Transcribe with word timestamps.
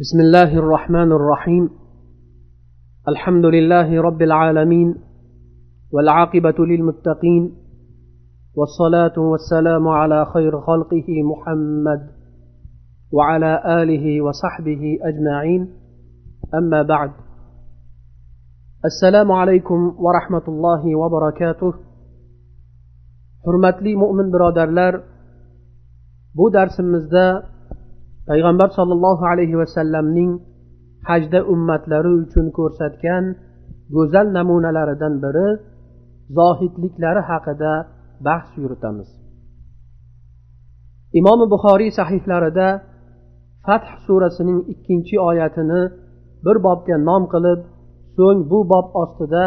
بسم 0.00 0.20
الله 0.20 0.58
الرحمن 0.58 1.12
الرحيم. 1.12 1.70
الحمد 3.08 3.44
لله 3.44 4.02
رب 4.02 4.22
العالمين 4.22 4.94
والعاقبة 5.92 6.58
للمتقين 6.58 7.52
والصلاة 8.54 9.16
والسلام 9.18 9.88
على 9.88 10.26
خير 10.26 10.60
خلقه 10.60 11.08
محمد 11.22 12.00
وعلى 13.12 13.82
آله 13.82 14.20
وصحبه 14.20 14.98
أجمعين. 15.02 15.68
أما 16.54 16.82
بعد 16.82 17.10
السلام 18.84 19.32
عليكم 19.32 19.94
ورحمة 19.98 20.44
الله 20.48 20.96
وبركاته. 20.96 21.72
hurmatli 23.44 23.96
mo'min 23.96 24.32
birodarlar 24.32 25.04
bu 26.34 26.52
darsimizda 26.52 27.49
payg'ambar 28.30 28.68
sollallohu 28.78 29.24
alayhi 29.32 29.56
vasallamning 29.62 30.30
hajda 31.08 31.40
ummatlari 31.52 32.10
uchun 32.22 32.46
ko'rsatgan 32.58 33.24
go'zal 33.96 34.26
namunalaridan 34.36 35.14
biri 35.24 35.48
zohidliklari 36.38 37.22
haqida 37.30 37.72
bahs 38.26 38.48
yuritamiz. 38.62 39.10
Imom 41.20 41.40
buxoriy 41.52 41.90
sahiflarida 41.98 42.68
fath 43.66 43.88
surasining 44.06 44.60
ikkinchi 44.72 45.16
oyatini 45.30 45.82
bir 46.44 46.56
bobga 46.66 46.96
nom 47.08 47.22
qilib 47.32 47.60
so'ng 48.16 48.40
bu 48.50 48.58
bob 48.72 48.86
ostida 49.02 49.44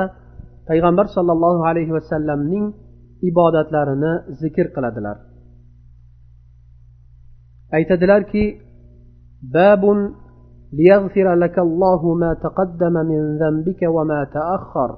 payg'ambar 0.70 1.06
sollallohu 1.16 1.62
alayhi 1.72 1.94
vasallamning 1.98 2.66
ibodatlarini 3.30 4.14
zikr 4.42 4.68
qiladilar. 4.76 5.18
Aytadilarki 7.78 8.44
باب 9.43 9.83
ليغفر 10.73 11.35
لك 11.35 11.59
الله 11.59 12.15
ما 12.15 12.35
تقدم 12.35 12.93
من 13.11 13.39
ذنبك 13.39 13.83
وما 13.83 14.25
تأخر 14.25 14.91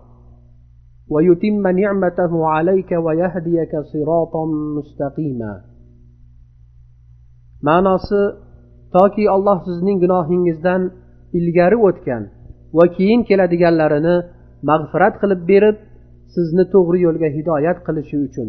ويتم 1.13 1.67
نعمته 1.81 2.47
عليك 2.47 2.91
ويهديك 3.05 3.73
صراطا 3.93 4.45
مستقيما 4.77 5.71
ma'nosi 7.69 8.21
toki 8.97 9.25
alloh 9.37 9.59
sizning 9.67 9.99
gunohingizdan 10.05 10.83
ilgari 11.39 11.77
o'tgan 11.89 12.23
va 12.77 12.85
keyin 12.97 13.21
keladiganlarini 13.29 14.17
mag'firat 14.71 15.15
qilib 15.23 15.41
berib 15.51 15.77
sizni 16.35 16.65
to'g'ri 16.75 16.99
yo'lga 17.07 17.29
hidoyat 17.37 17.79
qilishi 17.87 18.17
uchun 18.27 18.49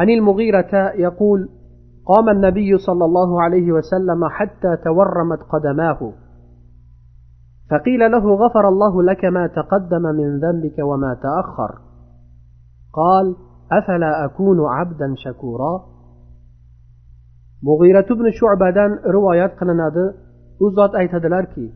anil 0.00 0.20
mug'irata 0.28 0.82
yaqul 1.04 1.40
قام 2.06 2.28
النبي 2.28 2.78
صلى 2.78 3.04
الله 3.04 3.42
عليه 3.42 3.72
وسلم 3.72 4.28
حتى 4.28 4.76
تورمت 4.84 5.42
قدماه 5.42 6.12
فقيل 7.70 8.10
له 8.10 8.34
غفر 8.34 8.68
الله 8.68 9.02
لك 9.02 9.24
ما 9.24 9.46
تقدم 9.46 10.02
من 10.02 10.40
ذنبك 10.40 10.78
وما 10.78 11.14
تاخر 11.22 11.78
قال 12.92 13.36
افلا 13.72 14.24
اكون 14.24 14.66
عبدا 14.66 15.14
شكورا 15.16 15.84
مغيرة 17.62 18.06
بن 18.14 18.30
شعبدان 18.30 18.98
روايات 19.06 19.52
qilinadi 19.58 20.04
u 20.60 20.70
zot 20.76 20.92
aytadilarki 20.94 21.66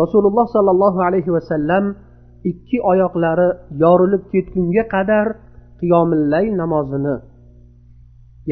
rasululloh 0.00 0.46
sollallohu 0.56 0.98
alayhi 1.08 1.30
vasallam 1.36 1.84
ikki 2.50 2.78
oyoqlari 2.92 3.48
yorilib 3.82 4.22
ketgunga 4.32 4.84
qadar 4.94 5.26
qiyomillay 5.80 6.46
namozini 6.60 7.14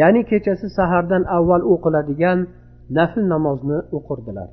ya'ni 0.01 0.23
kechasi 0.31 0.67
sahardan 0.79 1.23
avval 1.37 1.63
o'qiladigan 1.73 2.39
nafl 2.99 3.23
namozni 3.33 3.79
o'qirdilar 3.97 4.49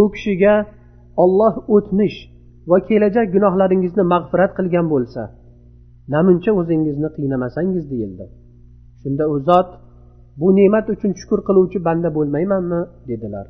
u 0.00 0.02
kishiga 0.14 0.54
olloh 1.22 1.54
o'tmish 1.74 2.18
va 2.70 2.78
kelajak 2.88 3.26
gunohlaringizni 3.34 4.04
mag'firat 4.14 4.52
qilgan 4.58 4.86
bo'lsa 4.94 5.22
namuncha 6.14 6.50
o'zingizni 6.60 7.08
qiynamasangiz 7.16 7.84
deyildi 7.92 8.26
shunda 9.02 9.24
u 9.32 9.36
zot 9.48 9.68
bu 10.40 10.48
ne'mat 10.58 10.86
uchun 10.94 11.12
shukur 11.20 11.40
qiluvchi 11.48 11.78
banda 11.86 12.08
bo'lmaymanmi 12.16 12.80
dedilar 13.10 13.46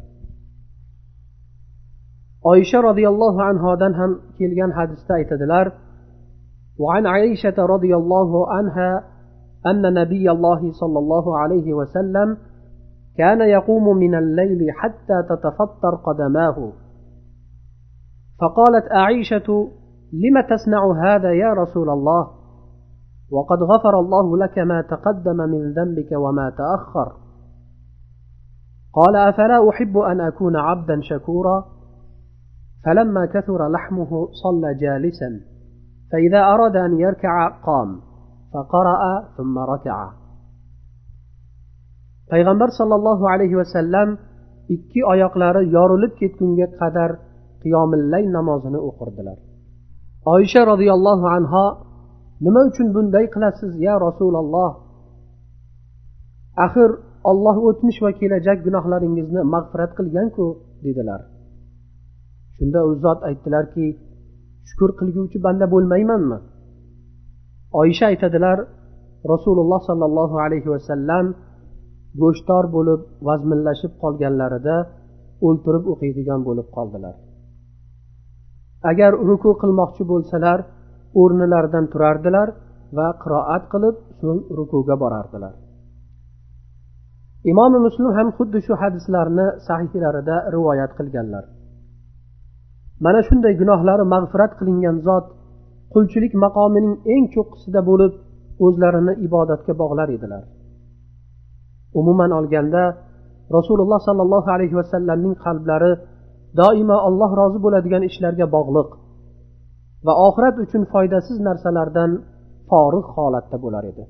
oysha 2.52 2.78
roziyallohu 2.88 3.40
anhodan 3.50 3.92
ham 4.00 4.10
kelgan 4.38 4.70
hadisda 4.78 5.12
aytadilar 5.20 5.66
وعن 6.82 7.04
عائشة 7.14 7.56
رضي 7.74 7.92
الله 8.00 8.30
عنها 8.54 8.90
أن 9.67 9.93
نبي 9.93 10.31
الله 10.31 10.71
صلى 10.71 10.99
الله 10.99 11.37
عليه 11.37 11.73
وسلم 11.73 12.37
كان 13.17 13.41
يقوم 13.41 13.97
من 13.97 14.15
الليل 14.15 14.71
حتى 14.71 15.23
تتفطر 15.29 15.95
قدماه. 15.95 16.71
فقالت 18.41 18.91
عائشة 18.91 19.69
لم 20.13 20.41
تصنع 20.41 20.91
هذا 21.05 21.33
يا 21.33 21.53
رسول 21.53 21.89
الله؟ 21.89 22.27
وقد 23.31 23.57
غفر 23.63 23.99
الله 23.99 24.37
لك 24.37 24.59
ما 24.59 24.81
تقدم 24.81 25.37
من 25.37 25.73
ذنبك 25.73 26.11
وما 26.11 26.49
تأخر. 26.49 27.11
قال 28.93 29.15
أفلا 29.15 29.69
أحب 29.69 29.97
أن 29.97 30.21
أكون 30.21 30.55
عبدا 30.55 30.99
شكورا؟ 31.01 31.65
فلما 32.85 33.25
كثر 33.25 33.67
لحمه 33.67 34.27
صلى 34.43 34.75
جالسا 34.81 35.39
فإذا 36.11 36.43
أراد 36.43 36.75
أن 36.75 36.99
يركع 36.99 37.47
قام. 37.47 38.12
فقرأ 38.52 39.02
ثم 39.36 39.58
ركع 39.58 39.98
payg'ambar 42.28 42.68
sollallohu 42.78 43.24
alayhi 43.32 43.56
vasallam 43.60 44.08
ikki 44.74 45.00
oyoqlari 45.12 45.62
yorilib 45.76 46.12
ketgunga 46.20 46.66
qadar 46.80 47.10
qiyomillay 47.62 48.24
namozini 48.36 48.80
o'qirdilar 48.88 49.38
oysha 50.34 50.62
roziyallohu 50.72 51.26
anho 51.36 51.66
nima 52.44 52.60
uchun 52.70 52.86
bunday 52.96 53.24
qilasiz 53.34 53.72
ya 53.86 53.94
rasululloh 54.06 54.72
axir 56.66 56.90
olloh 57.30 57.56
o'tmish 57.68 57.98
va 58.04 58.10
kelajak 58.20 58.58
gunohlaringizni 58.66 59.40
mag'firat 59.54 59.92
qilganku 59.98 60.46
dedilar 60.84 61.20
shunda 62.56 62.80
u 62.88 62.90
zot 63.04 63.20
aytdilarki 63.28 63.86
shukur 64.68 64.90
qilguvchi 65.00 65.38
banda 65.46 65.66
bo'lmaymanmi 65.74 66.38
Oysha 67.81 68.05
aytadilar 68.11 68.57
rasululloh 69.31 69.81
sollallohu 69.89 70.35
alayhi 70.45 70.69
vasallam 70.75 71.25
go'shtor 72.21 72.63
bo'lib 72.75 73.01
vazminlashib 73.27 73.93
qolganlarida 74.03 74.75
o'ltirib 75.47 75.85
o'qiydigan 75.93 76.41
bo'lib 76.47 76.67
qoldilar. 76.75 77.15
Agar 78.91 79.11
ruku 79.29 79.51
qilmoqchi 79.61 80.03
bo'lsalar 80.11 80.59
o'rnilaridan 81.21 81.85
turardilar 81.93 82.47
va 82.97 83.07
qiroat 83.23 83.63
qilib 83.73 83.95
so'ng 84.21 84.39
rukuga 84.57 84.95
borardilar. 85.03 85.53
Imomi 87.51 87.79
muslim 87.87 88.09
ham 88.17 88.27
xuddi 88.37 88.59
shu 88.65 88.73
hadislarni 88.81 89.47
sahihlarida 89.67 90.35
rivoyat 90.55 90.91
qilganlar. 90.99 91.43
Mana 93.05 93.21
shunday 93.27 93.53
gunohlari 93.61 94.05
mag'firat 94.13 94.51
qilingan 94.59 94.97
zot 95.07 95.25
qulchilik 95.93 96.33
maqomining 96.45 96.95
eng 97.13 97.25
cho'qqisida 97.33 97.81
bo'lib 97.89 98.13
o'zlarini 98.65 99.13
ibodatga 99.27 99.73
bog'lar 99.81 100.07
edilar. 100.17 100.43
Umuman 101.99 102.31
olganda 102.39 102.83
rasululloh 103.57 103.99
sollallohu 104.07 104.49
alayhi 104.55 104.75
vasallamning 104.81 105.35
qalblari 105.45 105.91
doimo 106.59 106.97
alloh 107.07 107.31
rozi 107.41 107.59
bo'ladigan 107.65 108.03
ishlarga 108.09 108.45
bog'liq 108.55 108.89
va 110.05 110.13
oxirat 110.27 110.55
uchun 110.63 110.83
foydasiz 110.93 111.37
narsalardan 111.47 112.11
forig' 112.69 113.09
holatda 113.15 113.57
bo'lar 113.63 113.83
edi. 113.91 114.03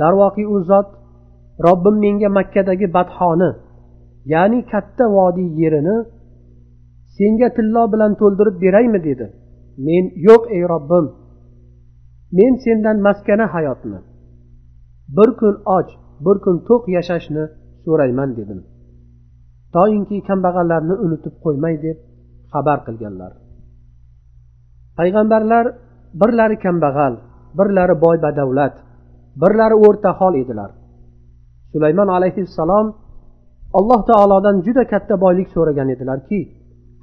Darvoqe 0.00 0.44
u 0.54 0.56
zot 0.70 0.88
robbim 1.66 1.96
menga 2.04 2.28
makkadagi 2.38 2.86
badxoni 2.96 3.50
ya'ni 4.34 4.60
katta 4.72 5.04
vodiy 5.16 5.50
yerini 5.62 5.96
senga 7.16 7.48
tillo 7.56 7.82
bilan 7.92 8.12
to'ldirib 8.20 8.56
beraymi 8.64 9.00
dedi. 9.08 9.26
Men 9.78 10.04
yo'q 10.26 10.42
ey 10.56 10.62
robbim. 10.72 11.06
Men 12.36 12.52
sendan 12.64 12.98
maskana 13.06 13.46
hayotni 13.54 13.98
bir 15.16 15.30
kun 15.40 15.54
och 15.76 15.88
bir 16.24 16.36
kun 16.44 16.56
to'q 16.68 16.82
yashashni 16.96 17.44
so'rayman 17.84 18.30
dedim. 18.38 18.60
Toinki 19.74 20.18
kambag'allarni 20.28 20.94
unutib 21.04 21.34
qo'ymay 21.44 21.74
deb 21.84 21.96
xabar 22.52 22.78
qilganlar. 22.86 23.32
Payg'ambarlar 24.98 25.64
birlari 26.20 26.56
kambag'al 26.64 27.14
birlari 27.58 27.94
boy 28.04 28.16
badavlat 28.24 28.74
birlari 29.42 29.76
o'rta 29.86 30.10
hol 30.20 30.34
edilar. 30.42 30.70
Sulaymon 31.72 32.08
alayhissalom 32.16 32.86
alloh 33.78 34.00
taolodan 34.10 34.56
juda 34.66 34.84
katta 34.92 35.14
boylik 35.24 35.48
so'ragan 35.54 35.88
edilarki 35.94 36.40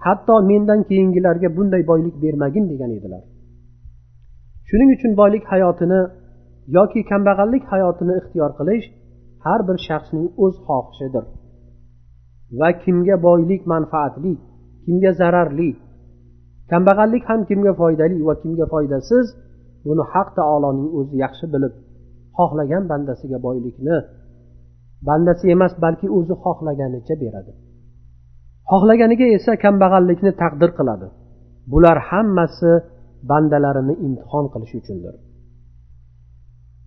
hatto 0.06 0.36
mendan 0.50 0.80
keyingilarga 0.90 1.50
bunday 1.58 1.84
boylik 1.92 2.16
bermagin 2.24 2.66
degan 2.72 2.92
edilar. 2.98 3.24
Shuning 4.68 4.90
uchun 4.96 5.12
boylik 5.22 5.44
hayotini 5.54 6.02
yoki 6.78 7.02
kambag'allik 7.12 7.64
hayotini 7.74 8.14
ixtiyor 8.20 8.52
qilish 8.60 8.86
har 9.46 9.60
bir 9.68 9.78
shaxsning 9.88 10.28
o'z 10.44 10.56
xohishidir. 10.68 11.26
Va 12.60 12.70
kimga 12.84 13.16
boylik 13.28 13.62
manfaatli 13.74 14.34
kimga 14.86 15.12
zararli 15.20 15.70
kambag'allik 16.72 17.24
ham 17.30 17.42
kimga 17.50 17.74
foydali 17.82 18.18
va 18.28 18.34
kimga 18.42 18.66
foydasiz 18.74 19.26
buni 19.88 20.04
haq 20.14 20.30
taoloning 20.38 20.90
o'zi 21.00 21.16
yaxshi 21.24 21.46
bilib 21.54 21.74
xohlagan 22.38 22.84
bandasiga 22.92 23.38
boylikni 23.48 23.98
bandasi 25.08 25.46
emas 25.56 25.74
balki 25.84 26.08
o'zi 26.18 26.34
xohlaganicha 26.44 27.16
beradi. 27.24 27.54
Xohlaganiga 28.74 29.28
esa 29.38 29.52
kambag'allikni 29.64 30.32
taqdir 30.42 30.70
qiladi. 30.78 31.08
Bular 31.72 31.98
hammasi 32.10 32.72
bandalarini 33.30 33.96
imtihon 34.06 34.46
qilish 34.54 34.74
uchundir. 34.80 35.14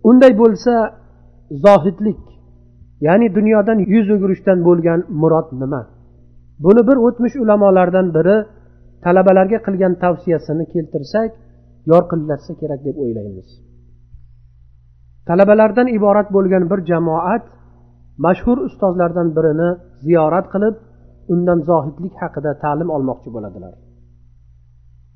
Unday 0.09 0.31
bo'lsa 0.41 0.73
zohidlik 1.65 2.21
ya'ni 3.07 3.27
dunyodan 3.37 3.79
yuz 3.93 4.07
o'girishdan 4.15 4.59
bo'lgan 4.67 4.99
murod 5.21 5.47
nima? 5.61 5.81
Buni 6.65 6.81
bir 6.89 6.97
o'tmish 7.07 7.35
ulamolardan 7.43 8.07
biri 8.17 8.37
talabalarga 9.05 9.59
qilgan 9.65 9.93
tavsiyasini 10.03 10.65
keltirsak 10.73 11.31
yorqinlatsa 11.91 12.53
kerak 12.61 12.81
deb 12.87 12.95
o'ylaymiz. 13.03 13.49
Talabalardan 15.27 15.87
iborat 15.97 16.27
bo'lgan 16.35 16.63
bir 16.71 16.79
jamoat 16.91 17.43
mashhur 18.25 18.57
ustozlardan 18.67 19.27
birini 19.37 19.69
ziyorat 20.05 20.45
qilib 20.53 20.75
undan 21.33 21.59
zohidlik 21.69 22.13
haqida 22.21 22.51
ta'lim 22.63 22.89
olmoqchi 22.95 23.29
bo'ladilar. 23.35 23.73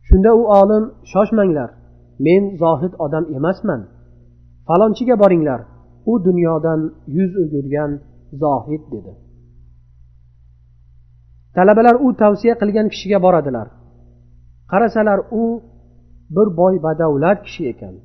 Shunda 0.08 0.32
u 0.42 0.44
olim 0.60 0.84
shoshmanglar 1.12 1.70
men 2.26 2.44
zohid 2.64 2.94
odam 3.06 3.26
emasman. 3.38 3.82
Falonchiga 4.68 5.16
boringlar 5.24 5.62
u 6.12 6.14
dunyodan 6.28 6.82
yuz 7.16 7.32
o'girgan 7.44 7.92
zohid 8.44 8.84
dedi. 8.94 9.14
Talabalar 11.56 11.96
u 12.06 12.08
tavsiya 12.22 12.56
qilgan 12.62 12.88
kishiga 12.94 13.20
boradilar. 13.26 13.68
Qarasalar 14.72 15.20
u 15.42 15.44
bir 16.36 16.48
boy 16.60 16.76
badavlat 16.86 17.40
kishi 17.46 17.64
ekan. 17.74 17.96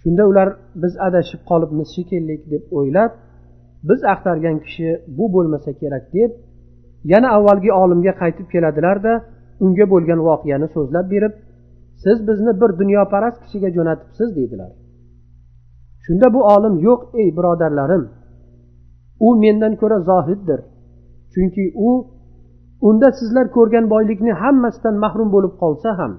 Shunda 0.00 0.22
ular 0.30 0.48
biz 0.82 0.94
adashib 1.06 1.40
qolibmiz 1.50 1.88
shekilli 1.96 2.36
deb 2.52 2.64
o'ylab 2.78 3.12
biz 3.88 4.00
axtargan 4.12 4.56
kishi 4.64 4.88
bu 5.16 5.24
bo'lmasa 5.34 5.70
kerak 5.80 6.04
deb 6.16 6.30
yana 7.12 7.28
avvalgi 7.36 7.70
olimga 7.82 8.12
qaytib 8.22 8.46
keladilarda 8.54 9.12
unga 9.64 9.84
bo'lgan 9.92 10.20
voqeani 10.28 10.68
so'zlab 10.74 11.06
berib 11.14 11.34
siz 12.04 12.16
bizni 12.28 12.52
bir 12.60 12.70
dunyoparast 12.80 13.38
kishiga 13.44 13.68
jo'natibsiz 13.76 14.28
deydilar. 14.38 14.70
Shunda 16.04 16.26
bu 16.34 16.40
olim 16.54 16.74
yo'q 16.86 17.00
ey 17.20 17.28
birodarlarim 17.38 18.04
u 19.26 19.28
mendan 19.42 19.74
ko'ra 19.80 19.98
zohiddir 20.10 20.60
chunki 21.34 21.64
u 21.88 21.90
unda 22.88 23.08
sizlar 23.18 23.46
ko'rgan 23.56 23.84
boylikni 23.94 24.32
hammasidan 24.42 24.96
mahrum 25.04 25.28
bo'lib 25.34 25.54
qolsa 25.62 25.90
ham 26.00 26.12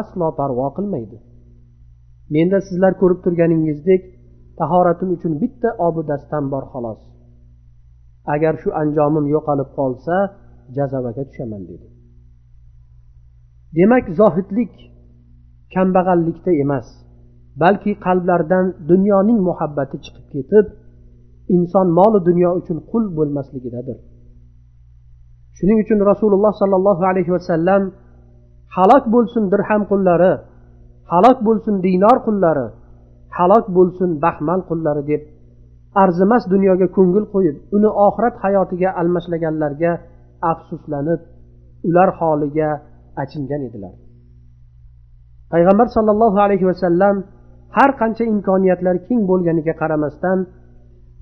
aslo 0.00 0.28
parvo 0.38 0.68
qilmaydi. 0.76 1.16
Menda 2.34 2.58
sizlar 2.68 2.92
ko'rib 3.00 3.20
turganingizdek 3.24 4.02
tahoratim 4.60 5.08
uchun 5.16 5.32
bitta 5.42 5.68
obidastam 5.86 6.44
bor 6.52 6.64
xolos. 6.72 7.00
Agar 8.34 8.54
shu 8.62 8.68
anjomim 8.82 9.26
yo'qolib 9.34 9.68
qolsa 9.78 10.14
jazavaga 10.76 11.22
tushaman 11.28 11.62
dedi. 11.70 11.86
Demak 13.76 14.04
zohidlik 14.18 14.74
kambag'allikda 15.74 16.52
emas 16.64 16.86
balki 17.62 17.92
qalblardan 18.06 18.66
dunyoning 18.90 19.38
muhabbati 19.48 19.96
chiqib 20.04 20.26
ketib 20.34 20.66
inson 21.56 21.86
molu 21.98 22.18
dunyo 22.28 22.50
uchun 22.60 22.78
qul 22.90 23.04
bo'lmasligidadir. 23.16 23.98
Shuning 25.56 25.78
uchun 25.84 25.98
rasululloh 26.10 26.52
sollallohu 26.60 27.02
alayhi 27.10 27.32
vasallam 27.36 27.82
halok 28.76 29.04
bo'lsin 29.14 29.42
dirham 29.52 29.82
qullari 29.90 30.32
halok 31.12 31.38
bo'lsin 31.46 31.74
dinor 31.86 32.16
qullari 32.26 32.66
halok 33.38 33.64
bo'lsin 33.76 34.10
baxmal 34.24 34.60
qullari 34.70 35.02
deb 35.10 35.22
arzimas 36.02 36.42
dunyoga 36.54 36.86
ko'ngil 36.96 37.24
qo'yib 37.34 37.56
uni 37.76 37.88
oxirat 38.06 38.34
hayotiga 38.44 38.90
almashlaganlarga 39.00 39.92
afsuslanib 40.52 41.20
ular 41.88 42.08
holiga 42.18 42.68
achingan 43.22 43.62
edilar. 43.68 43.94
Payg'ambar 45.52 45.86
sollallohu 45.96 46.38
alayhi 46.46 46.66
vasallam 46.70 47.16
har 47.76 47.90
qancha 48.00 48.24
imkoniyatlar 48.34 48.96
keng 49.06 49.20
bo'lganiga 49.30 49.74
qaramasdan 49.80 50.38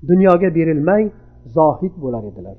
dunyoga 0.09 0.49
berilmay 0.57 1.03
zohid 1.57 1.93
bo'lar 2.03 2.23
edilar. 2.31 2.57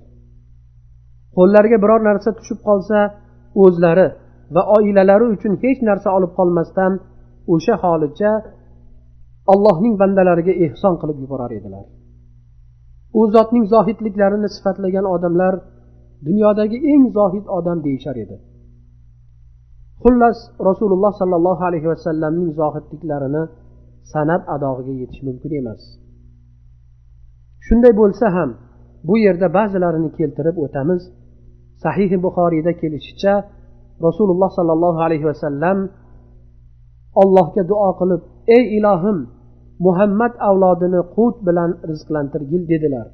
Qo'llariga 1.37 1.79
biror 1.85 2.01
narsa 2.09 2.31
tushib 2.39 2.61
qolsa 2.69 2.99
o'zlari 3.65 4.09
va 4.55 4.63
oilalari 4.77 5.27
uchun 5.35 5.53
hech 5.63 5.81
narsa 5.89 6.09
olib 6.17 6.33
qolmasdan 6.39 6.93
o'sha 7.55 7.75
holicha 7.85 8.31
allohning 9.53 9.95
bandalariga 10.03 10.53
ehson 10.67 10.95
qilib 11.01 11.19
yuborar 11.23 11.51
edilar. 11.59 11.85
U 13.19 13.21
zotning 13.35 13.65
zohidliklarini 13.75 14.49
sifatlagan 14.57 15.07
odamlar 15.15 15.55
dunyodagi 16.27 16.79
eng 16.93 17.05
zohid 17.19 17.47
odam 17.59 17.79
deyishar 17.87 18.17
edi. 18.25 18.37
Xullas 20.03 20.39
rasululloh 20.69 21.13
sollallohu 21.21 21.63
alayhi 21.69 21.89
vasallamning 21.93 22.51
zohidliklarini 22.61 23.43
san'at 24.13 24.43
adog'iga 24.55 24.95
yetish 25.03 25.23
mumkin 25.29 25.53
emas. 25.61 25.83
Shunday 27.67 27.93
bo'lsa 28.01 28.27
ham 28.37 28.51
bu 29.09 29.15
yerda 29.27 29.49
ba'zilarini 29.59 30.11
keltirib 30.19 30.57
o'tamiz. 30.65 31.03
Sahihi 31.85 32.17
buxoriyda 32.25 32.73
kelishicha 32.81 33.35
rasululloh 34.07 34.51
sollallohu 34.59 35.01
alayhi 35.07 35.27
vasallam 35.31 35.79
allohga 37.23 37.63
duo 37.71 37.91
qilib 38.01 38.23
ey 38.57 38.65
ilohim 38.79 39.19
muhammad 39.85 40.33
avlodini 40.49 41.01
qut 41.15 41.37
bilan 41.47 41.71
rizqlantirgil 41.91 42.63
dedilar. 42.73 43.07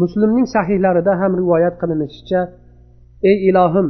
Muslimning 0.00 0.46
sahihlarida 0.54 1.12
ham 1.20 1.32
rivoyat 1.40 1.74
qilinishicha 1.82 2.40
ey 3.30 3.36
ilohim 3.48 3.88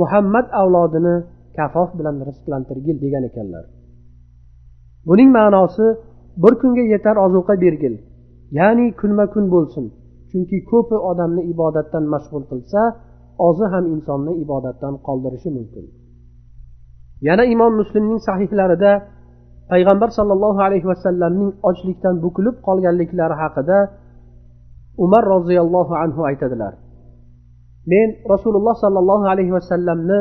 muhammad 0.00 0.46
avlodini 0.60 1.14
kafof 1.56 1.90
bilan 1.98 2.16
rizqlantirgil 2.28 2.96
degan 3.04 3.24
ekanlar. 3.30 3.64
Buning 5.08 5.30
ma'nosi 5.38 5.86
bir 6.42 6.54
kunga 6.60 6.84
yetar 6.94 7.16
ozuqa 7.26 7.54
bergil 7.64 7.94
ya'ni 8.58 8.86
kunma 9.00 9.24
kun 9.34 9.44
bo'lsin 9.54 9.84
chunki 10.30 10.58
ko'pi 10.70 10.96
odamni 11.10 11.42
ibodatdan 11.52 12.04
mashg'ul 12.14 12.44
qilsa 12.50 12.80
ozi 13.48 13.66
ham 13.72 13.84
insonni 13.94 14.32
ibodatdan 14.44 14.94
qoldirishi 15.06 15.50
mumkin. 15.56 15.84
Yana 17.28 17.44
imom 17.54 17.72
muslimning 17.80 18.20
sahihlarida 18.28 18.92
payg'ambar 19.70 20.10
sollallohu 20.18 20.60
alayhi 20.66 20.86
vasallamning 20.92 21.50
ochlikdan 21.70 22.14
bukilib 22.24 22.56
qolganliklari 22.66 23.36
haqida 23.42 23.78
umar 25.04 25.24
roziyallohu 25.34 25.94
anhu 26.04 26.20
aytadilar. 26.30 26.72
Men 27.92 28.08
rasululloh 28.32 28.74
sollallohu 28.84 29.26
alayhi 29.32 29.52
vasallamni 29.58 30.20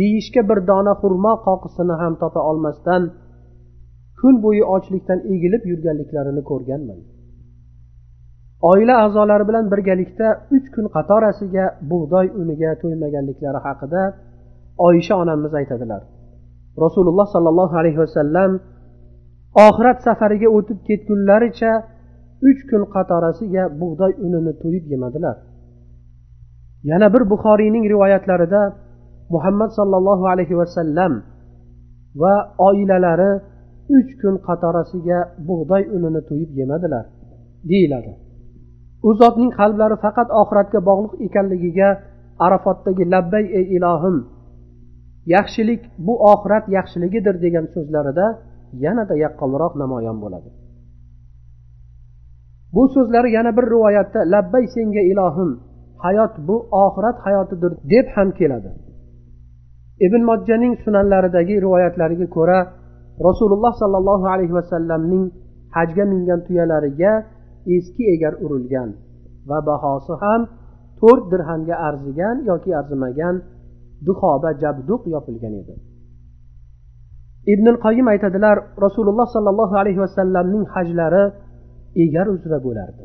yeyishga 0.00 0.42
bir 0.50 0.58
dona 0.70 0.92
xurmo 1.02 1.32
qoqisini 1.46 1.94
ham 2.02 2.12
topa 2.22 2.40
olmasdan 2.50 3.02
kun 4.20 4.34
bo'yi 4.44 4.64
ochlikdan 4.76 5.18
egilib 5.34 5.62
yurganliklarini 5.70 6.42
ko'rganman. 6.50 6.98
Oila 8.70 8.94
a'zolari 9.04 9.44
bilan 9.50 9.64
birgalikda 9.72 10.28
uch 10.56 10.66
kun 10.74 10.86
qatorasiga 10.96 11.64
bug'doy 11.90 12.26
uniga 12.42 12.70
to'ymaganliklari 12.82 13.60
haqida 13.66 14.02
oysha 14.88 15.14
onamiz 15.22 15.52
aytadilar. 15.60 16.02
Rasululloh 16.84 17.26
sollallohu 17.34 17.74
alayhi 17.80 17.98
vasallam 18.04 18.50
oxirat 19.66 19.98
safariga 20.06 20.48
o'tib 20.56 20.78
ketgunlaricha 20.88 21.72
uch 22.48 22.60
kun 22.70 22.82
qatorasiga 22.94 23.64
bug'doy 23.80 24.12
unini 24.26 24.52
to'yib 24.62 24.84
yemadilar. 24.92 25.36
Yana 26.90 27.08
bir 27.14 27.22
buxoriyning 27.32 27.84
rivoyatlarida 27.92 28.62
muhammad 29.34 29.70
sollallohu 29.78 30.24
alayhi 30.32 30.54
vasallam 30.60 31.12
va 32.22 32.34
oilalari 32.68 33.32
uch 33.98 34.10
kun 34.20 34.34
qatorasiga 34.48 35.18
bug'doy 35.48 35.82
unini 35.96 36.20
to'yib 36.28 36.50
yemadilar 36.60 37.04
deyiladi. 37.70 38.12
U 39.08 39.10
zotning 39.20 39.50
qalblari 39.58 39.96
faqat 40.04 40.28
oxiratga 40.40 40.80
bog'liq 40.88 41.12
ekanligiga 41.26 41.88
arafotdagi 42.46 43.04
labbay 43.14 43.44
ey 43.58 43.64
ilohim 43.76 44.16
yaxshilik 45.34 45.82
bu 46.06 46.14
oxirat 46.32 46.64
yaxshiligidir 46.76 47.36
degan 47.44 47.66
so'zlarida 47.74 48.26
yanada 48.84 49.14
yaqqolroq 49.24 49.72
namoyon 49.82 50.16
bo'ladi. 50.24 50.50
Bu 52.74 52.82
so'zlari 52.94 53.30
yana 53.36 53.50
bir 53.58 53.66
rivoyatda 53.74 54.20
labbay 54.34 54.64
senga 54.74 55.02
ilohim 55.12 55.50
hayot 56.04 56.34
bu 56.48 56.56
oxirat 56.84 57.16
hayotidir 57.26 57.72
deb 57.92 58.06
ham 58.16 58.28
keladi. 58.38 58.70
Ibn 60.06 60.20
mojjaning 60.30 60.74
sunanlaridagi 60.84 61.54
rivoyatlariga 61.64 62.26
ko'ra 62.36 62.58
rasululloh 63.26 63.72
sollallohu 63.82 64.26
alayhi 64.34 64.54
vasallamning 64.58 65.24
hajga 65.76 66.04
mingan 66.12 66.40
tuyalariga 66.46 67.12
eski 67.76 68.04
egar 68.14 68.34
urilgan 68.44 68.90
va 69.48 69.58
bahosi 69.68 70.14
ham 70.22 70.40
to'rt 71.00 71.24
dirhamga 71.32 71.76
arzigan 71.88 72.36
yoki 72.50 72.70
arzimagan 72.80 73.34
duxoba 74.06 74.50
jabduq 74.62 75.02
yopilgan 75.14 75.54
edi. 75.60 75.74
Ibn 77.52 77.66
qoyim 77.84 78.06
aytadilar 78.12 78.56
rasululloh 78.84 79.26
sollallohu 79.34 79.74
alayhi 79.82 80.00
vasallamning 80.04 80.64
hajlari 80.74 81.24
egar 82.04 82.26
uzra 82.34 82.58
bo'lardi. 82.66 83.04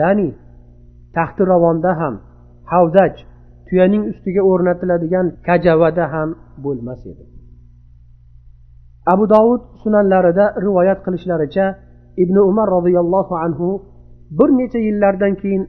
Ya'ni 0.00 0.28
taxti 1.16 1.42
ravonda 1.52 1.92
ham 2.00 2.14
havdaj 2.72 3.14
tuyaning 3.66 4.02
ustiga 4.12 4.42
o'rnatiladigan 4.50 5.26
kajavada 5.46 6.04
ham 6.14 6.28
bo'lmas 6.64 7.00
edi. 7.12 7.24
Abu 9.12 9.24
dovud 9.34 9.62
sunanlarida 9.82 10.46
rivoyat 10.66 10.98
qilishlaricha 11.06 11.66
ibn 12.22 12.36
umar 12.50 12.68
roziyallohu 12.76 13.34
anhu 13.44 13.68
bir 14.38 14.48
necha 14.60 14.80
yillardan 14.88 15.34
keyin 15.42 15.62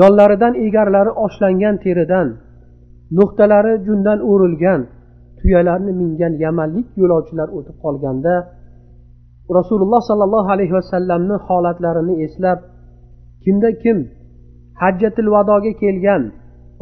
yonlaridan 0.00 0.54
egarlari 0.66 1.12
oshlangan 1.24 1.76
teridan 1.84 2.28
nuqtalari 3.18 3.74
jundan 3.86 4.18
o'rilgan 4.30 4.80
tuyalarni 5.38 5.92
mingan 6.00 6.32
yamanlik 6.44 6.88
yo'lovchilar 7.00 7.48
o'tib 7.58 7.76
qolganda 7.84 8.34
rasululloh 9.58 10.02
sollallohu 10.10 10.48
alayhi 10.56 10.74
vasallamni 10.80 11.36
holatlarini 11.46 12.14
eslab 12.26 12.58
kimda 13.44 13.70
kim 13.82 13.98
hajjatil 14.82 15.28
vadoga 15.34 15.72
kelgan 15.82 16.22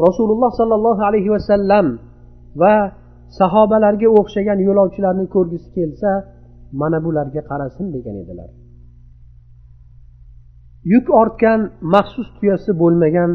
rasululloh 0.07 0.51
sollallohu 0.61 1.03
alayhi 1.09 1.31
vasallam 1.37 1.87
va 2.61 2.75
sahobalarga 3.39 4.09
o'xshagan 4.19 4.59
yo'lovchilarni 4.69 5.27
ko'rgisi 5.35 5.69
kelsa 5.77 6.11
mana 6.81 6.99
bularga 7.05 7.43
qarasin 7.51 7.87
degan 7.95 8.17
edilar. 8.23 8.51
Yuk 10.93 11.07
ortgan 11.23 11.61
maxsus 11.95 12.29
tuyasi 12.37 12.71
bo'lmagan 12.83 13.31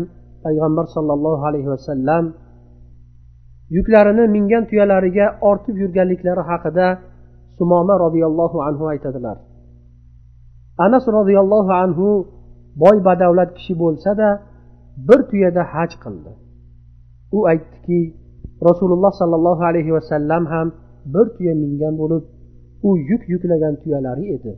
payg'ambar 0.46 0.86
sollallohu 0.96 1.44
alayhi 1.50 1.70
vasallam 1.76 2.24
yuklarini 3.76 4.26
mingan 4.36 4.64
tuyalariga 4.70 5.26
ortib 5.50 5.76
yurganliklari 5.84 6.44
haqida 6.50 6.88
sumoma 7.58 7.96
roziyallohu 8.06 8.58
anhu 8.68 8.84
aytadilar. 8.94 9.38
Anas 10.86 11.06
roziyallohu 11.18 11.72
anhu 11.84 12.08
boy 12.84 12.98
badavlat 13.08 13.50
kishi 13.58 13.74
bo'lsada 13.84 14.30
bir 15.08 15.20
tuyada 15.30 15.64
haj 15.74 15.92
qildi. 16.04 16.32
U 17.38 17.40
aytdiki 17.52 18.00
rasululloh 18.68 19.14
sollallohu 19.22 19.64
alayhi 19.70 19.92
vasallam 19.98 20.44
ham 20.54 20.68
bir 21.14 21.26
tuya 21.36 21.54
mingan 21.64 21.94
bo'lib 22.02 22.24
u 22.88 22.90
yuk 23.10 23.22
yuklagan 23.34 23.76
tuyalari 23.82 24.26
edi. 24.36 24.54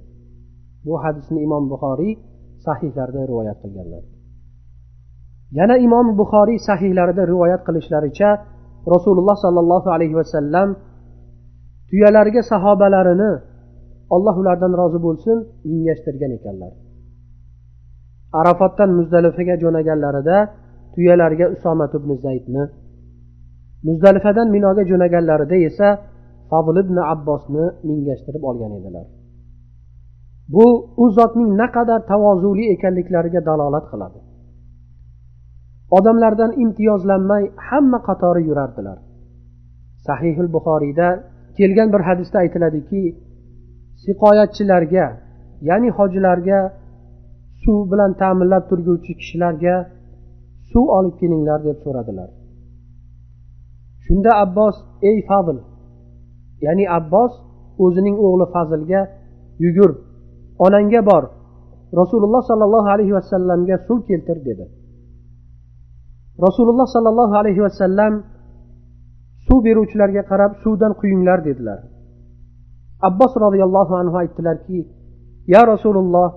Bu 0.86 0.94
hadisni 1.04 1.40
imom 1.46 1.64
buxoriy 1.72 2.14
sahihlarida 2.66 3.22
rivoyat 3.32 3.58
qilganlar. 3.64 4.04
Yana 5.60 5.76
imom 5.88 6.08
buxoriy 6.20 6.60
sahihlarida 6.70 7.24
rivoyat 7.32 7.62
qilishlaricha 7.68 8.30
rasululloh 8.94 9.38
sollallohu 9.46 9.90
alayhi 9.96 10.16
vasallam 10.22 10.68
tuyalarga 11.90 12.42
sahobalarini 12.52 13.32
alloh 14.16 14.36
ulardan 14.42 14.74
rozi 14.82 15.00
bo'lsin 15.08 15.38
mingashtirgan 15.72 16.32
ekanlar. 16.38 16.72
Arafotdan 18.40 18.90
muzdalifaga 19.00 19.56
jo'naganlarida 19.64 20.38
tuyalarga 20.94 21.46
usomat 21.56 21.92
ibn 22.00 22.10
zaydni 22.26 22.64
muzdalifadan 23.88 24.48
minoga 24.56 24.84
jo'naganlarida 24.92 25.58
esa 25.70 25.88
fazl 26.50 26.76
ibn 26.84 26.98
abbosni 27.14 27.66
mingashtirib 27.90 28.44
olgan 28.50 28.72
edilar. 28.80 29.06
Bu 30.54 30.66
u 31.04 31.06
zotning 31.18 31.50
naqadar 31.62 32.00
tavozuli 32.12 32.64
ekanliklariga 32.76 33.42
dalolat 33.50 33.86
qiladi. 33.92 34.20
Odamlardan 35.98 36.52
imtiyozlanmay 36.64 37.44
hamma 37.68 38.00
qatori 38.08 38.44
yurardilar. 38.50 38.98
Sahihil 40.08 40.50
buxoriyda 40.56 41.10
kelgan 41.58 41.90
bir 41.94 42.02
hadisda 42.08 42.38
aytiladiki 42.44 43.04
siqoyatchilarga 44.04 45.06
ya'ni 45.70 45.90
hojilarga 45.98 46.60
suv 47.64 47.80
bilan 47.92 48.12
ta'minlab 48.22 48.64
turguvchi 48.70 49.14
kishilarga 49.20 49.76
suv 50.72 50.86
olib 50.98 51.16
kelinglar 51.22 51.60
deb 51.68 51.78
so'radilar. 51.86 52.30
Shunda 54.06 54.32
abbos 54.44 54.76
ey 55.10 55.18
fazil 55.30 55.58
ya'ni 56.66 56.86
abbos 57.00 57.34
o'zining 57.84 58.18
o'g'li 58.26 58.46
fazilga 58.56 59.02
yugur 59.66 59.92
onangga 60.66 61.02
bor 61.10 61.24
rasululloh 62.00 62.42
sollallohu 62.50 62.90
alayhi 62.96 63.14
vasallamga 63.20 63.76
suv 63.88 64.00
keltir 64.10 64.38
dedi. 64.50 64.66
Rasululloh 66.40 66.88
sollallohu 66.96 67.34
alayhi 67.42 67.62
vasallam 67.68 68.14
suv 69.48 69.60
beruvchilarga 69.66 70.24
qarab 70.32 70.52
suvdan 70.64 70.92
quyinglar 71.00 71.40
dedilar. 71.48 71.80
Abbos 73.08 73.34
roziyallohu 73.46 73.94
anhu 74.02 74.16
aytdilarki 74.24 74.80
ya 75.54 75.62
rasululloh 75.74 76.30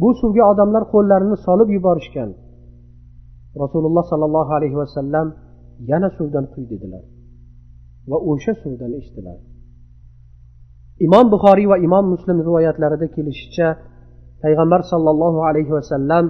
bu 0.00 0.08
suvga 0.20 0.44
odamlar 0.52 0.82
qo'llarini 0.94 1.36
solib 1.46 1.68
yuborishgan. 1.76 2.30
Rasululloh 3.62 4.04
sollallohu 4.12 4.50
alayhi 4.58 4.76
vasallam 4.82 5.26
yana 5.90 6.08
suvdan 6.18 6.44
quy 6.52 6.62
dedilar 6.72 7.04
va 8.10 8.16
o'sha 8.30 8.52
suvdan 8.62 8.92
ichdilar. 9.00 9.38
Imom 11.06 11.26
buxoriy 11.34 11.66
va 11.72 11.76
imom 11.86 12.04
muslim 12.14 12.38
rivoyatlarida 12.48 13.06
kelishicha 13.16 13.68
payg'ambar 14.42 14.80
sollallohu 14.92 15.40
alayhi 15.48 15.72
vasallam 15.78 16.24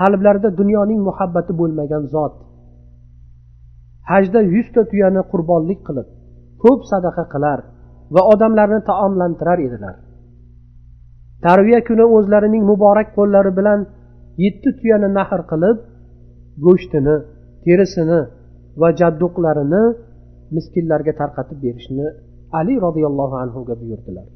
qalblarida 0.00 0.50
dunyoning 0.60 1.00
muhabbati 1.08 1.52
bo'lmagan 1.60 2.04
zot. 2.14 2.34
Hajda 4.10 4.40
yuzta 4.54 4.82
tuyani 4.90 5.22
qurbonlik 5.32 5.80
qilib 5.88 6.08
ko'p 6.62 6.80
sadaqa 6.92 7.24
qilar 7.32 7.58
va 8.14 8.22
odamlarni 8.32 8.80
taomlantirar 8.90 9.58
edilar. 9.66 9.96
Tarviya 11.46 11.80
kuni 11.88 12.04
o'zlarining 12.16 12.62
muborak 12.70 13.08
qo'llari 13.18 13.52
bilan 13.58 13.80
yetti 14.44 14.70
tuyani 14.78 15.08
nahr 15.18 15.40
qilib 15.50 15.76
go'shtini 16.66 17.16
terisini 17.64 18.20
va 18.80 18.88
jadduqlarini 19.00 19.82
miskinlarga 20.56 21.12
tarqatib 21.20 21.58
berishni 21.64 22.06
ali 22.58 22.74
roziyallohu 22.86 23.36
anhuga 23.44 23.74
buyurdilar. 23.82 24.26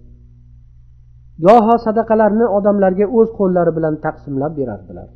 Goho 1.47 1.75
sadaqalarni 1.87 2.47
odamlarga 2.59 3.07
o'z 3.19 3.29
qo'llari 3.39 3.73
bilan 3.79 3.95
taqsimlab 4.07 4.53
berardilar. 4.61 5.09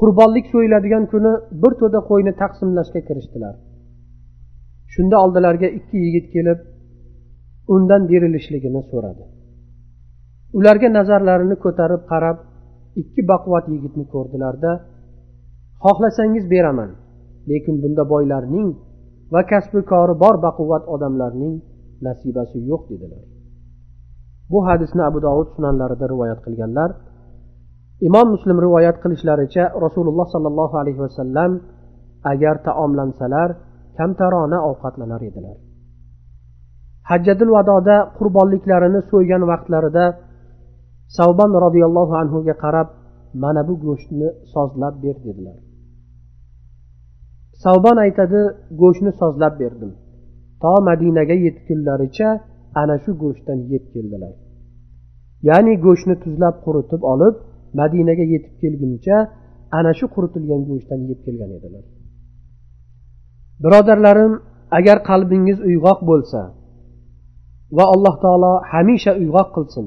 Qurbonlik 0.00 0.46
so'yiladigan 0.52 1.04
kuni 1.12 1.32
bir 1.62 1.72
to'da 1.80 2.00
qo'yni 2.10 2.32
taqsimlashga 2.42 3.00
kirishdilar. 3.08 3.54
Shunda 4.94 5.16
oldilariga 5.24 5.68
ikki 5.78 5.96
yigit 6.04 6.26
kelib 6.34 6.58
undan 7.74 8.02
berilishligini 8.10 8.82
so'radi. 8.90 9.24
Ularga 10.58 10.88
nazarlarini 10.98 11.56
ko'tarib 11.64 12.02
qarab 12.12 12.38
ikki 13.02 13.22
baquvvat 13.32 13.66
yigitni 13.74 14.04
ko'rdilarda 14.14 14.72
xohlasangiz 15.84 16.44
beraman 16.54 16.90
lekin 17.50 17.74
bunda 17.82 18.04
boylarning 18.12 18.68
va 19.34 19.42
kasbi 19.52 19.80
kori 19.92 20.14
bor 20.22 20.34
baquvvat 20.46 20.84
odamlarning 20.94 21.54
nasibasi 22.06 22.58
yo'q 22.70 22.82
dedilar. 22.90 23.24
Bu 24.52 24.58
hadisni 24.68 25.02
abu 25.10 25.18
dovud 25.26 25.48
sunanlarida 25.56 26.06
rivoyat 26.12 26.40
qilganlar 26.46 26.90
imom 28.08 28.26
muslim 28.34 28.58
rivoyat 28.66 28.96
qilishlaricha 29.02 29.64
rasululloh 29.84 30.26
sollallohu 30.34 30.74
alayhi 30.82 31.00
vasallam 31.06 31.52
agar 32.32 32.56
taomlansalar 32.66 33.48
kamtarona 33.98 34.58
ovqatlanar 34.70 35.22
edilar. 35.30 35.56
Hajjadil 37.10 37.50
vadoda 37.56 37.96
qurbonliklarini 38.18 39.00
so'ygan 39.10 39.42
vaqtlarida 39.50 40.04
savbon 41.18 41.50
roziyallohu 41.64 42.14
anhuga 42.22 42.54
qarab 42.64 42.88
mana 43.42 43.62
bu 43.68 43.74
go'shtni 43.86 44.28
sozlab 44.54 44.94
ber 45.04 45.16
dedilar. 45.26 45.58
Savbon 47.64 47.96
aytadi 48.06 48.40
go'shtni 48.82 49.12
sozlab 49.20 49.54
berdim. 49.62 49.92
To 50.62 50.72
madinaga 50.88 51.36
yetgunlaricha 51.46 52.28
ana 52.80 52.96
shu 53.04 53.10
go'shtdan 53.22 53.58
yeb 53.72 53.84
keldilar. 53.92 54.34
Ya'ni 55.48 55.74
go'shtni 55.86 56.14
tuzlab 56.24 56.56
quritib 56.64 57.02
olib 57.12 57.34
madinaga 57.80 58.24
yetib 58.34 58.54
kelguncha 58.62 59.16
ana 59.78 59.92
shu 59.98 60.06
quritilgan 60.14 60.60
go'shtdan 60.68 61.00
yeb 61.10 61.20
kelgan 61.26 61.50
edilar. 61.58 61.84
Birodarlarim 63.62 64.32
agar 64.78 64.96
qalbingiz 65.10 65.58
uyg'oq 65.68 66.00
bo'lsa 66.10 66.40
va 67.76 67.84
alloh 67.94 68.14
taolo 68.24 68.52
hamisha 68.72 69.12
uyg'oq 69.22 69.48
qilsin 69.56 69.86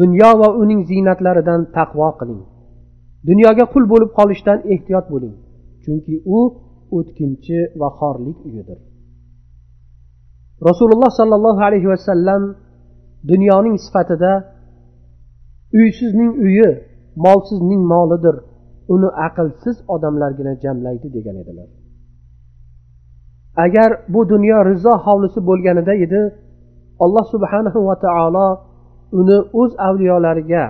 dunyo 0.00 0.30
va 0.40 0.48
uning 0.62 0.80
ziynatlaridan 0.90 1.60
taqvo 1.76 2.08
qiling. 2.20 2.42
Dunyoga 3.28 3.64
qul 3.72 3.84
bo'lib 3.92 4.10
qolishdan 4.18 4.58
ehtiyot 4.74 5.06
bo'ling 5.12 5.34
chunki 5.82 6.14
u 6.36 6.38
o'tkinchi 6.96 7.58
va 7.80 7.88
xorlik 7.98 8.38
uyidir. 8.48 8.78
Rasululloh 10.68 11.10
sollallohu 11.20 11.60
alayhi 11.68 11.88
vasallam 11.94 12.42
dunyoning 13.30 13.76
sifatida 13.84 14.32
uysizning 15.78 16.32
uyi 16.46 16.68
molsizning 17.24 17.82
molidir. 17.94 18.36
Uni 18.94 19.08
aqlsiz 19.26 19.76
odamlargina 19.94 20.54
jamlaydi 20.64 21.08
degan 21.16 21.36
edilar. 21.42 21.68
Agar 23.64 23.90
bu 24.12 24.20
dunyo 24.32 24.58
rizo 24.70 24.94
hovlisi 25.06 25.40
bo'lganida 25.48 25.94
edi 26.04 26.20
alloh 27.04 27.24
subhanahu 27.34 27.80
va 27.88 27.96
taolo 28.04 28.48
uni 29.20 29.38
o'z 29.60 29.72
avliyolariga 29.88 30.64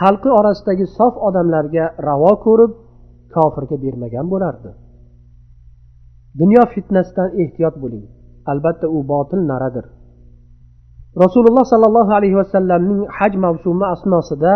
xalqi 0.00 0.30
orasidagi 0.38 0.86
sof 0.98 1.14
odamlarga 1.28 1.84
ravo 2.08 2.32
ko'rib 2.46 2.72
kofirga 3.34 3.76
bermagan 3.84 4.26
bo'lardi. 4.32 4.70
Dunyo 6.40 6.62
fitnasidan 6.74 7.30
ehtiyot 7.42 7.74
bo'ling. 7.82 8.04
Albatta 8.52 8.86
u 8.96 8.98
botil 9.12 9.40
naradir. 9.50 9.86
Rasululloh 11.22 11.64
sollallohu 11.72 12.12
alayhi 12.18 12.36
vasallamning 12.42 13.00
haj 13.18 13.32
mavsumi 13.44 13.86
asnosida 13.94 14.52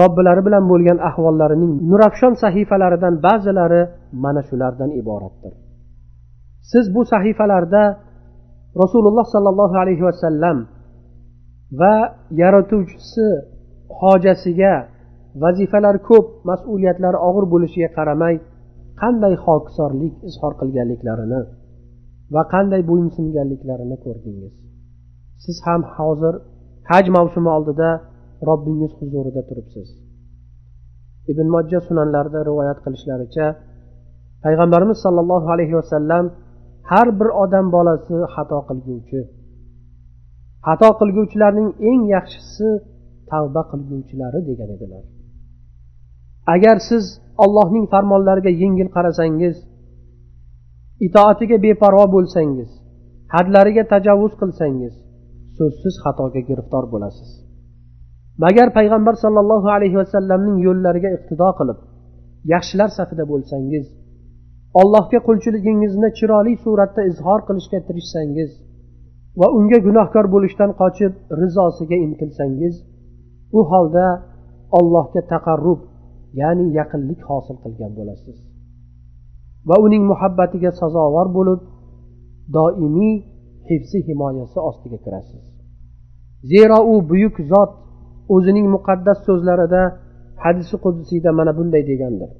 robbilari 0.00 0.42
bilan 0.46 0.64
bo'lgan 0.70 0.98
ahvollarining 1.10 1.72
nurafshon 1.90 2.34
sahifalaridan 2.42 3.14
ba'zilari 3.26 3.82
mana 4.24 4.42
shulardan 4.48 4.90
iboratdir. 5.00 5.52
Siz 6.70 6.84
bu 6.94 7.02
sahifalarda 7.12 7.82
rasululloh 8.82 9.26
sollallohu 9.34 9.76
alayhi 9.82 10.04
vasallam 10.08 10.56
va 11.80 11.94
yaratuvchisi 12.42 13.26
hojasiga 14.00 14.74
vazifalar 15.42 15.96
ko'p 16.08 16.26
mas'uliyatlari 16.50 17.18
og'ir 17.28 17.44
bo'lishiga 17.52 17.88
qaramay 17.98 18.34
qanday 19.02 19.34
hokisorlik 19.46 20.14
izhor 20.28 20.52
qilganliklarini 20.60 21.40
va 22.34 22.42
qanday 22.54 22.82
bo'ysunganliklarini 22.90 23.96
ko'rdingiz. 24.04 24.54
Siz 25.44 25.56
ham 25.66 25.82
hozir 25.96 26.34
haj 26.90 27.04
mavsumi 27.16 27.50
oldida 27.56 27.90
robbingiz 28.48 28.92
huzurida 29.00 29.42
turibsiz. 29.48 29.88
Ibn 31.32 31.46
mojja 31.54 31.80
sunanlarida 31.88 32.40
rivoyat 32.48 32.78
qilishlaricha 32.84 33.46
payg'ambarimiz 34.44 34.98
sollallohu 35.04 35.48
alayhi 35.54 35.74
vasallam 35.80 36.24
har 36.90 37.08
bir 37.18 37.28
odam 37.44 37.66
bolasi 37.76 38.16
xato 38.34 38.58
qilguvchi 38.68 39.20
xato 40.66 40.88
qilguvchilarning 41.00 41.68
eng 41.90 42.02
yaxshisi 42.16 42.68
tavba 43.30 43.62
qilguvchilari 43.70 44.40
degan 44.48 44.70
edilar. 44.76 45.04
Agar 46.54 46.76
siz 46.88 47.04
ollohning 47.44 47.84
farmonlariga 47.92 48.52
yengil 48.62 48.88
qarasangiz 48.96 49.56
itoatiga 51.06 51.56
beparvo 51.66 52.04
bo'lsangiz 52.14 52.70
hadlariga 53.34 53.84
tajovuz 53.92 54.32
qilsangiz 54.40 54.94
so'zsiz 55.60 55.94
xatoga 56.04 56.40
giriftor 56.48 56.84
bo'lasiz. 56.92 57.30
Magar 58.44 58.68
payg'ambar 58.78 59.14
sollallohu 59.24 59.68
alayhi 59.76 59.96
vasallamning 60.02 60.58
yo'llariga 60.66 61.10
iqtido 61.16 61.48
qilib 61.58 61.78
yaxshilar 62.54 62.90
safida 62.98 63.24
bo'lsangiz 63.32 63.86
allohga 64.80 65.18
qulchiligingizni 65.28 66.08
chiroyli 66.18 66.52
suratda 66.64 67.02
izhor 67.10 67.40
qilishga 67.48 67.78
tirishsangiz 67.88 68.50
va 69.40 69.46
unga 69.58 69.78
gunohkor 69.86 70.26
bo'lishdan 70.34 70.70
qochib 70.80 71.12
rizosiga 71.40 71.96
intilsangiz 72.06 72.74
u 73.58 73.60
holda 73.70 74.06
allohga 74.78 75.22
taqarrub 75.32 75.80
ya'ni 76.40 76.64
yaqinlik 76.78 77.20
hosil 77.30 77.56
qilgan 77.64 77.92
bo'lasiz. 77.98 78.36
Va 79.68 79.76
uning 79.86 80.02
muhabbatiga 80.12 80.70
sazovor 80.80 81.28
bo'lib 81.36 81.60
doimiy 82.56 83.16
hifzi 83.68 83.98
himoyasi 84.08 84.58
ostiga 84.70 84.98
kirasiz. 85.04 85.44
Zero 86.52 86.78
u 86.92 86.94
buyuk 87.10 87.36
zot 87.52 87.70
o'zining 88.34 88.66
muqaddas 88.74 89.18
so'zlarida 89.26 89.82
hadisi 90.44 90.76
qudusiyda 90.84 91.30
mana 91.38 91.52
bunday 91.58 91.82
degandir. 91.90 92.30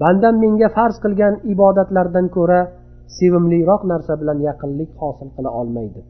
Bandam 0.00 0.34
menga 0.44 0.68
farz 0.76 0.96
qilgan 1.04 1.34
ibodatlardan 1.52 2.26
ko'ra 2.36 2.60
sevimliroq 3.18 3.82
narsa 3.92 4.12
bilan 4.20 4.38
yaqinlik 4.48 4.90
hosil 5.00 5.28
qila 5.36 5.50
olmaydi. 5.60 6.00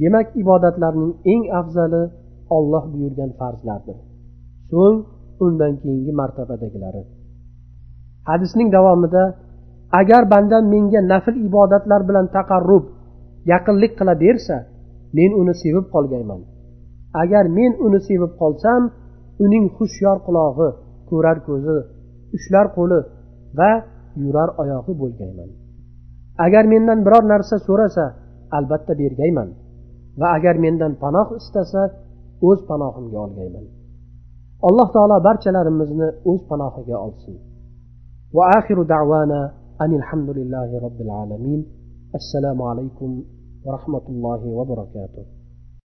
Demak 0.00 0.28
ibodatlarning 0.42 1.12
eng 1.32 1.42
afzali 1.60 2.02
olloh 2.56 2.84
buyurgan 2.92 3.30
farzlardir. 3.40 3.98
So'ng 4.70 4.98
undan 5.44 5.72
keyingi 5.82 6.12
martabadagilari 6.20 7.02
hadisning 8.30 8.70
davomida 8.72 9.24
agar 10.00 10.22
bandam 10.30 10.64
menga 10.74 11.00
nafl 11.12 11.34
ibodatlar 11.48 12.00
bilan 12.08 12.26
taqarrub 12.36 12.84
yaqinlik 13.52 13.92
qila 13.98 14.14
bersa 14.24 14.56
men 15.16 15.30
uni 15.40 15.54
sevib 15.62 15.86
qolganman. 15.94 16.40
Agar 17.22 17.44
men 17.58 17.72
uni 17.86 18.00
sevib 18.08 18.32
qolsam 18.40 18.82
uning 19.44 19.64
hushyor 19.76 20.16
qulog'i 20.26 20.68
ko'rar 21.10 21.38
ko'zi 21.48 21.76
ushlar 22.36 22.66
qo'li 22.76 23.00
va 23.58 23.70
yurar 24.24 24.50
oyog'i 24.62 24.92
bo'lgayman 25.02 25.50
agar 26.46 26.64
mendan 26.72 26.98
biror 27.06 27.24
narsa 27.32 27.56
so'rasa 27.66 28.04
albatta 28.56 28.92
bergayman 29.02 29.48
va 30.20 30.26
agar 30.36 30.56
mendan 30.64 30.92
panoh 31.02 31.28
istasa 31.40 31.82
o'z 32.48 32.60
panohimga 32.70 33.18
olgayman. 33.26 33.66
Alloh 34.68 34.88
taolo 34.94 35.16
barchalarimizni 35.28 36.08
o'z 36.30 36.40
panohiga 36.50 36.96
olsin. 37.06 37.34
Va 38.36 38.44
axiru 38.58 38.82
da'vana 38.94 39.40
anilhamdulillahi 39.84 40.74
robbil 40.84 41.12
alamin. 41.22 41.60
Assalomu 42.18 42.64
alaykum 42.72 43.10
va 43.64 43.70
rahmatullohi 43.76 44.48
va 44.58 44.64
barakatuh 44.72 45.41